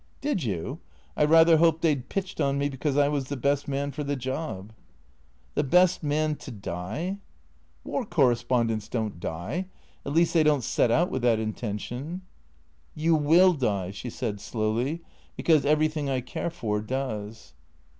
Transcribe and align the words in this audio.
"Did 0.21 0.43
you? 0.43 0.79
I 1.15 1.25
rather 1.25 1.57
hoped 1.57 1.83
they 1.83 1.93
'd 1.93 2.09
pitched 2.09 2.41
on 2.41 2.57
me 2.57 2.69
because 2.69 2.97
I 2.97 3.07
was 3.07 3.25
the 3.25 3.37
best 3.37 3.67
man 3.67 3.91
for 3.91 4.03
the 4.03 4.15
job." 4.15 4.73
"The 5.53 5.63
best 5.63 6.01
man— 6.01 6.35
to 6.37 6.49
die?"" 6.49 7.17
War 7.83 8.03
correspondents 8.03 8.87
don't 8.87 9.19
die. 9.19 9.67
At 10.03 10.13
least 10.13 10.33
they 10.33 10.41
don't 10.41 10.63
set 10.63 10.89
out 10.89 11.11
with 11.11 11.21
that 11.21 11.39
intention."" 11.39 12.23
You 13.03 13.15
ivill 13.15 13.59
die," 13.59 13.91
she 13.91 14.09
said 14.09 14.41
slowly;" 14.41 15.01
because 15.37 15.65
everything 15.67 16.09
I 16.09 16.21
care 16.21 16.49
for 16.49 16.81
does." 16.81 17.53